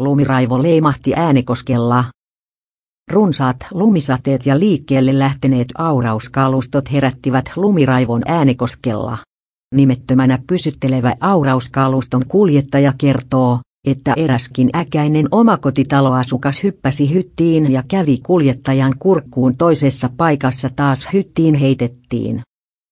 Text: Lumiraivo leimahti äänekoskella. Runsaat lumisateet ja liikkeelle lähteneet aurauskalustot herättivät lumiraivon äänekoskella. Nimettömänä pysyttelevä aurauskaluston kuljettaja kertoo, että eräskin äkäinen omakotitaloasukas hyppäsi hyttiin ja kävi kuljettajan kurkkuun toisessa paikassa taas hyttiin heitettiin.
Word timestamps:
Lumiraivo 0.00 0.62
leimahti 0.62 1.14
äänekoskella. 1.16 2.04
Runsaat 3.12 3.56
lumisateet 3.70 4.46
ja 4.46 4.58
liikkeelle 4.58 5.18
lähteneet 5.18 5.68
aurauskalustot 5.78 6.92
herättivät 6.92 7.44
lumiraivon 7.56 8.22
äänekoskella. 8.26 9.18
Nimettömänä 9.74 10.38
pysyttelevä 10.46 11.14
aurauskaluston 11.20 12.24
kuljettaja 12.28 12.92
kertoo, 12.98 13.58
että 13.86 14.14
eräskin 14.16 14.70
äkäinen 14.74 15.26
omakotitaloasukas 15.30 16.62
hyppäsi 16.62 17.14
hyttiin 17.14 17.72
ja 17.72 17.82
kävi 17.88 18.18
kuljettajan 18.18 18.94
kurkkuun 18.98 19.56
toisessa 19.56 20.10
paikassa 20.16 20.70
taas 20.76 21.08
hyttiin 21.12 21.54
heitettiin. 21.54 22.42